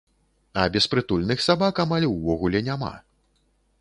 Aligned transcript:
А 0.61 0.63
беспрытульных 0.75 1.43
сабак 1.47 1.81
амаль 1.85 2.07
увогуле 2.13 2.63
няма. 2.71 2.91